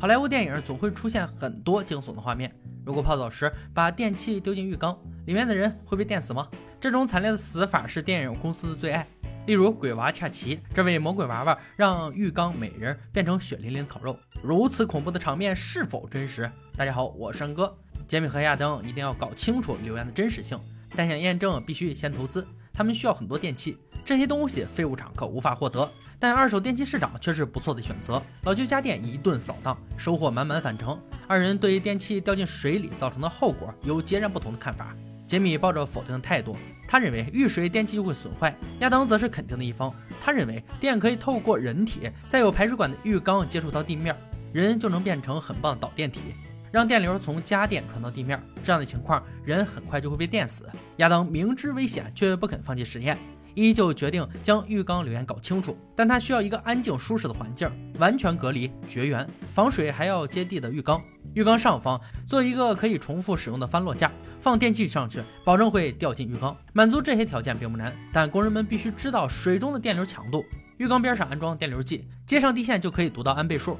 [0.00, 2.54] 好莱坞电影总会出现很多惊悚的画面。
[2.86, 6.48] 如果泡澡时把电器丢进浴缸，里面的人会被电死吗？
[6.80, 9.04] 这种惨烈的死法是电影公司的最爱。
[9.46, 16.48] 例如，鬼娃恰奇这位魔鬼娃娃让浴缸美人变成血淋淋烤肉，如此恐怖的场面是否真实？
[16.76, 17.76] 大家好，我是安哥。
[18.06, 20.56] 杰米和亚当一定要搞清楚留言的真实性，
[20.94, 23.76] 但想验证必须先投资，他们需要很多电器，
[24.08, 25.86] 这些东西废物厂可无法获得。
[26.18, 30.98] 但二手电器市场却是不错的选择，老旧家电一顿扫荡，收获满满返程。
[31.26, 34.96] 二人对于电器掉进水里造成的后果有截然不同的看法。
[35.26, 36.56] 杰米抱着否定的态度，
[36.88, 38.50] 他认为遇水电器就会损坏；
[38.80, 44.16] 亚当则是肯定的一方，他认为电可以透过人体，在有排水管的浴缸接触到地面，
[44.54, 46.34] 人就能变成很棒的导电体，
[46.72, 48.42] 让电流从家电传到地面。
[48.64, 50.66] 这样的情况，人很快就会被电死。
[50.96, 53.18] 亚当明知危险，却不肯放弃实验。
[53.58, 61.02] 依旧决定将浴缸留言搞清楚，但他需要一个安静舒适的环境，完全隔离、绝缘、防水还要接地的浴缸。
[61.34, 66.56] 浴缸上方做一个可以重复使用的翻落架，放电器上去，保证会掉进浴缸。
[66.72, 70.44] 满足这些条件并不难，但工人们必须知道水中的电流强度。
[70.78, 73.76] 浴缸边上安装电流计，接上地线就可以读到安倍数。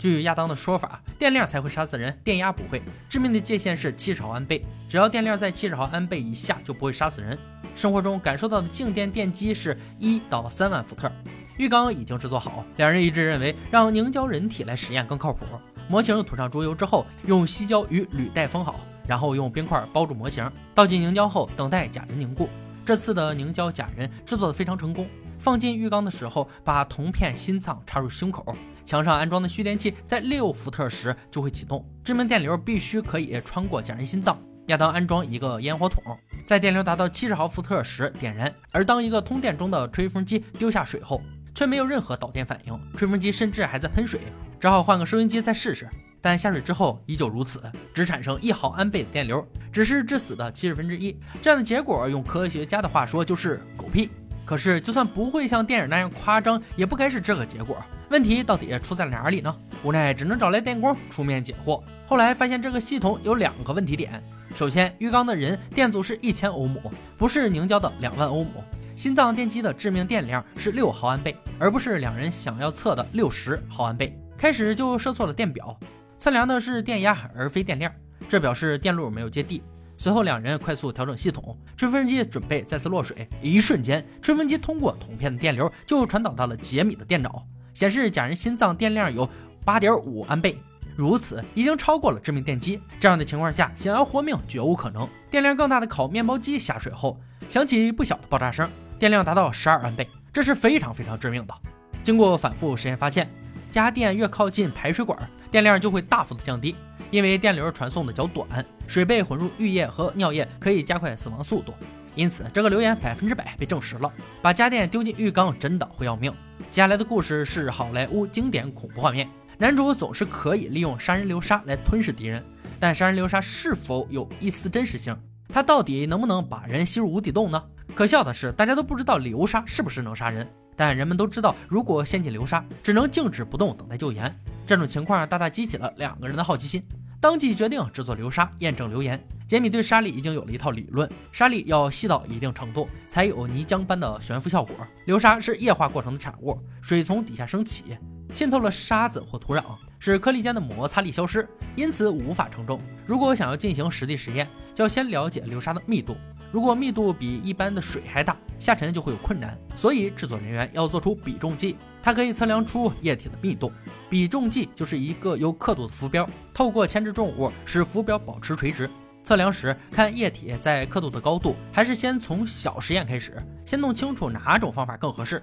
[0.00, 2.80] 据亚当的说法，电量才会杀死人，电压不会。
[3.06, 7.38] 致命的界限是七十毫安贝，只要电量在七十毫安贝以下，就不会杀死人。
[7.76, 11.12] 生活中感受到的静电电击是一到三万伏特。
[11.58, 15.44] 浴缸已经制作好，两人一致认为让凝胶人体来实验更靠谱。
[15.86, 22.48] 模型涂上猪油之后，用锡胶与铝带封好，然后用冰块包住模型，倒进凝胶后等待假人凝固。
[22.86, 25.06] 这次的凝胶假人制作的非常成功。
[25.40, 34.38] 放进浴缸的时候，把铜片心脏插入胸口，墙上安装的蓄电器在六伏特时就会启动，致命电流必须可以穿过假人心脏。
[34.66, 36.02] 亚当安装一个烟火筒。
[36.44, 41.22] 在电流达到七十毫伏特时点燃，而当一个通电中的吹风机丢下水后，
[41.54, 44.20] 却没有任何导电反应，吹风机甚至还在喷水，
[44.60, 45.88] 只好换个收音机再试试。
[46.20, 47.62] 但下水之后依旧如此，
[47.94, 51.16] 只产生一毫安贝的电流，只是致死的七十分之一。
[51.40, 54.10] 这样的结果，用科学家的话说就是狗屁。
[54.50, 57.80] 可是就算不会像电影那样夸张，也不该是这个结果。
[58.10, 59.56] 问题到底出在了哪里呢？
[59.84, 61.80] 无奈只能找来电工出面解惑。
[62.04, 64.20] 后来发现这个系统有两个问题点。
[64.56, 68.64] 首先，浴缸的人电阻是一千欧姆，不是凝胶的两万欧姆。
[68.96, 74.20] 心脏电机的致命电量是六毫安贝，而不是两人想要测的六十毫安贝。
[74.36, 75.78] 开始就设错了电表，
[76.18, 77.92] 测量的是电压而非电量，
[78.28, 79.62] 这表示电路没有接地。
[80.00, 89.28] 随后两人快速调整系统，吹风机准备再次落水，一瞬间，吹风机通过铜片的电流就传导到了杰米的电脑，显示假人心脏电量有
[89.62, 90.58] 八点五安贝。
[90.96, 95.06] 如此已经超过了致命电击，这样的情况下想要活命绝无可能。
[95.30, 101.54] 电量更大的烤面包机下水后响起不小的爆炸声，电量达到十二安贝，这是非常非常致命的。
[102.02, 103.30] 经过反复实验发现，
[103.70, 105.16] 家电越靠近排水管，
[105.50, 106.74] 电量就会大幅的降低，
[107.10, 108.46] 因为电流传送的较短，
[108.86, 111.72] 水被混入浴液和尿液可以加快死亡速度。
[112.16, 116.32] 因此这个留言百分之百被证实了，把家电丢进浴缸真的会要命。
[116.70, 119.28] 接下来的故事是好莱坞经典恐怖画面。
[119.56, 122.44] 男主总是可以利用杀人流沙来吞噬敌人，
[122.80, 125.16] 但杀人流沙是否有一丝真实性？
[125.52, 127.62] 他到底能不能把人吸入无底洞呢？
[127.94, 130.48] 可笑的是，大家都不知道流沙是不是能杀人，
[130.80, 134.34] 但人们都知道，如果陷进流沙，只能静止不动，等待救援。
[134.66, 136.82] 这种情况大大激起了两个人的好奇心，
[137.20, 139.22] 当即决定制作流沙验证流言。
[139.46, 144.74] 杰米对沙粒已经有了一套理论，沙粒要细到一定程度，才有泥浆般的悬浮效果。
[145.04, 147.98] 流沙是液化过程的产物，水从底下升起。
[148.32, 149.62] 浸透了沙子或土壤，
[149.98, 151.46] 使颗粒间的摩擦力消失，
[151.76, 152.80] 因此无法承重。
[153.04, 156.16] 如果想要进行实地实验，就要先了解流沙的密度。
[156.52, 159.56] 如果密度比一般的水还大，下沉就会有困难。
[159.76, 163.72] 所以制作人员要做出比重计，它可以测量出液体的密度。
[164.08, 168.90] 比重计就是一个有刻度的浮标，透过牵制重物使浮标保持垂直。
[169.22, 175.42] 测量时看液体在刻度的高度，还是先从小实验开始，先弄清楚哪种方法更合适。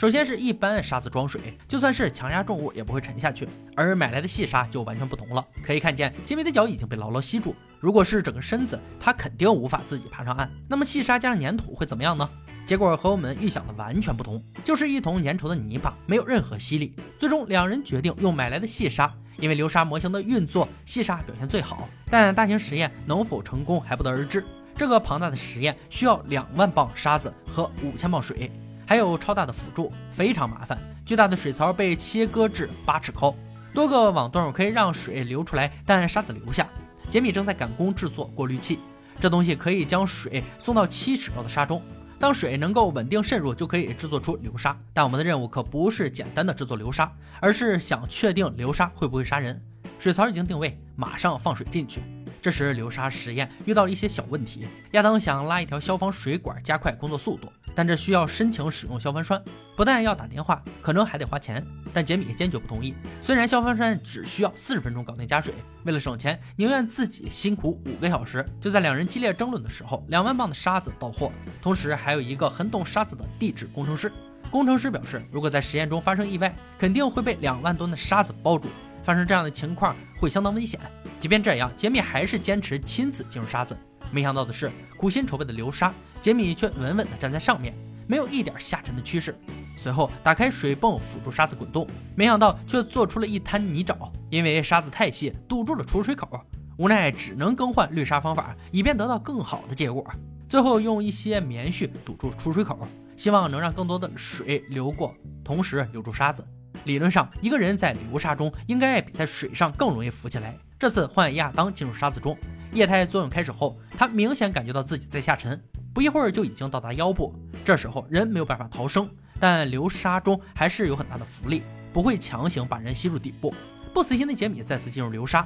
[0.00, 5.46] 首先是一般沙子装水，就算是强压重物也不会沉下去，而买来的细沙就完全不同了。
[5.62, 10.50] 可以看见杰米的脚已经被牢牢吸住，如果是整个身子，他肯定无法自己爬上岸。
[10.66, 12.26] 那么细沙加上粘土会怎么样呢？
[12.64, 16.96] 结果和我们预想的完全不同，就是一桶粘稠的泥巴，没有任何吸力。
[17.18, 21.86] 最终两人决定用买来的细沙，因为流沙模型的运作，细沙表现最好。
[22.06, 24.42] 但大型实验能否成功还不得而知。
[24.74, 28.50] 这个庞大的实验需要两万磅沙子和五千磅水。
[28.90, 30.76] 还有超大的辅助，非常麻烦。
[31.06, 33.32] 巨大的水槽被切割至八尺高，
[33.72, 36.68] 多个网洞可以让水流出来，但沙子留下。
[37.08, 38.80] 杰米正在赶工制作过滤器，
[39.20, 41.80] 这东西可以将水送到七尺高的沙中，
[42.18, 44.76] 当水能够稳定渗入，就可以制作出流沙。
[44.92, 49.62] 但我们的任务可不是简单的制作流沙，而是想确定流沙会不会杀人。
[50.00, 52.02] 水槽已经定位，马上放水进去。
[52.42, 54.66] 这时流沙实验遇到了一些小问题。
[54.92, 59.42] 亚当想拉一条消防水管加快工作速度，但这需要申请使用消防栓，
[59.76, 61.64] 不但要打电话，可能还得花钱。
[61.92, 62.94] 但杰米坚决不同意。
[63.20, 65.52] 虽然消防栓只需要四十分钟搞定加水，
[65.84, 68.44] 为了省钱，宁愿自己辛苦五个小时。
[68.60, 74.12] 就在两人激烈争论的时候，两万磅的沙子到货，同时还有一个很懂沙子的地质工程师。
[74.50, 78.68] 工程师表示，如果在实验中发生意外，肯定会被两万吨的沙子包住。
[79.02, 80.78] 发生这样的情况会相当危险。
[81.18, 83.76] 即便这样，杰米还是坚持亲自进入沙子。
[84.10, 87.74] 没想到的是，苦心筹备的流沙，杰米却稳稳地站在上面，
[88.06, 89.34] 没有一点下沉的趋势。
[89.76, 96.40] 随后打开水泵辅助沙子滚动，没想到却做出了一滩泥沼，因为沙子太细堵住了出水口。
[96.76, 100.04] 无奈只能更换滤沙方法，以便得到更好的结果。
[100.48, 105.14] 最后用一些棉絮堵住出水口，希望能让更多的水流过，
[105.44, 106.44] 同时留住沙子。
[106.84, 110.56] 理论上，一个人在流沙中应该比在水上更容易浮起来。
[110.78, 112.34] 这次换亚当进入沙子中，
[112.72, 115.60] 液态作用开始后，他明显感觉到自己在下沉，
[115.92, 117.34] 不一会儿就已经到达腰部。
[117.64, 121.62] 这时候人没有办法逃生，但流沙中还是有很大的浮力，
[121.92, 123.52] 不会强行把人吸入底部。
[123.92, 125.44] 不死心的杰米再次进入流沙。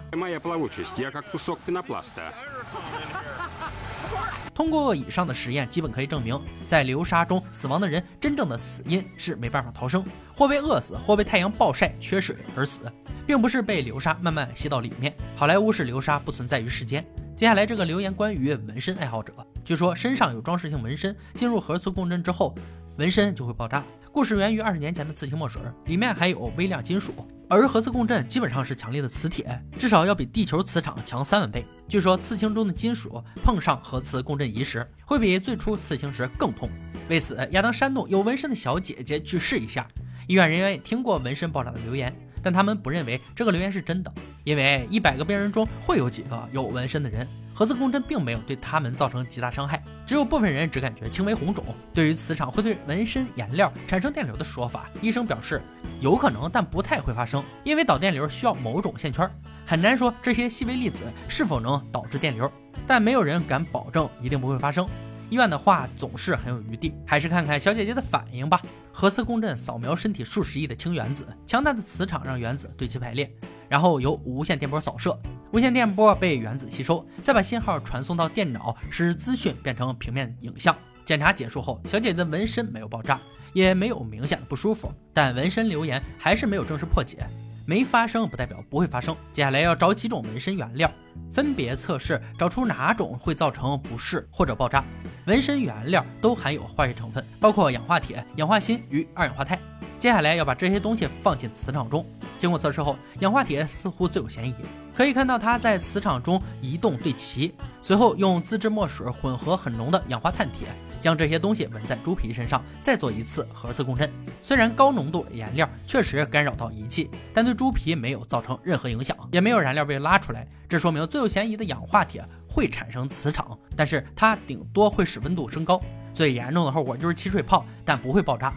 [4.55, 10.05] 通过以上的实验，基本可以证明，在流沙中死亡的人真正的死因是没办法逃生，
[10.37, 12.81] 或被饿死，或被太阳暴晒缺水而死，
[13.27, 15.15] 并不是被流沙慢慢吸到里面。
[15.37, 17.05] 好莱坞式流沙不存在于世间。
[17.37, 19.33] 接下来这个留言关于纹身爱好者，
[19.65, 22.55] 据说身上有装饰性纹身，进入核磁共振之后，
[22.97, 23.85] 纹身就会爆炸。
[24.13, 27.13] 故事源于二十年前的刺青墨水，里面还有微量金属。
[27.49, 31.67] 而核磁共振基本上是强烈的磁铁，至少要比地球磁场强三万倍。
[31.89, 36.71] 据说刺青中的金属碰上核磁共振仪时，会比最初刺青时更痛。
[37.09, 39.87] 为此，亚当煽动有纹身的小姐姐去试一下。
[40.27, 42.15] 医院人员也听过纹身爆炸的留言，
[42.45, 44.13] 但他们不认为这个留言是真的，
[44.45, 47.27] 因为一百个病人中会有几个有纹身的人。
[47.57, 51.65] 核磁共振并没有对他们造成极大伤害，只有部分人只感觉轻微红肿。
[51.93, 55.63] 对于磁场会对纹身颜料产生电流的说法，医生表示
[56.01, 59.31] 有可能，但不太会发生，因为导电流需要某种线圈，
[59.65, 62.51] 很难说这些细微粒子是否能导致电流，
[62.89, 64.85] 但没有人敢保证一定不会发生。
[65.35, 68.63] 医院的话总是很有余地，还是看看小姐姐的反应吧。
[68.93, 73.29] 核磁共振扫描身体数十亿的氢原子，强大的磁场让原子对其排列，
[73.69, 75.19] 然后由无线电波扫射。
[75.51, 80.77] 无线电波被原子吸收，再把信号传送到电脑，使资讯变成平面影像。
[81.05, 83.21] 检查结束后，小姐姐的纹身没有爆炸，
[83.53, 87.27] 也没有明显的不舒服，但纹身留言还是没有正式破解。
[87.67, 89.17] 没发生不代表不会发生。
[89.33, 90.91] 接下来要找几种纹身原料，
[91.31, 94.85] 分别测试，找出哪种会造成不适或者爆炸。
[95.27, 99.59] 纹身原料都含有化学成分，包括氧化铁、氧化锌与二氧化钛。
[99.99, 102.05] 接下来要把这些东西放进磁场中。
[102.37, 104.55] 经过测试后，氧化铁似乎最有嫌疑。
[104.95, 107.55] 可以看到它在磁场中移动对齐。
[107.81, 110.69] 随后用自制墨水混合很浓的氧化碳铁，
[111.05, 114.11] 将这些东西纹在猪皮身上，再做一次核磁共振。
[114.41, 120.49] 虽然高浓度颜料确实干扰到仪器，但对猪皮没有造成任何影响，也没有燃料被拉出来。
[120.67, 125.79] 这说明最有嫌疑的氧化铁会产生磁场，但是它顶多会使温度升高。
[126.15, 128.55] 最严重的后果就是起水泡，但不会爆炸。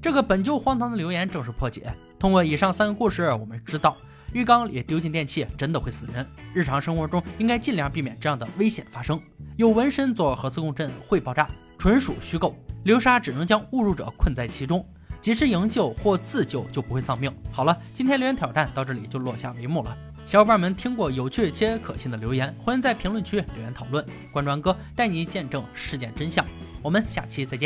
[0.00, 1.92] 这个本就荒唐的留言正式破解。
[2.18, 3.94] 通过以上三个故事，我们知道。
[4.32, 9.20] 浴缸里丢进电器真的会死人，日常生活中应该尽量避免这样的危险发生。
[9.56, 12.54] 有纹身做核磁共振会爆炸，纯属虚构。
[12.84, 14.86] 流沙只能将误入者困在其中，
[15.18, 17.34] 及时营救或自救就不会丧命。
[17.50, 19.96] 好了，今天留言挑战到这里就落下帷幕了。
[20.26, 24.04] 小伙伴们听过有趣且可信的留言，欢迎在评论区留言讨论。
[24.30, 26.44] 关注安哥带你见证事件真相，
[26.82, 27.58] 我们下期再见。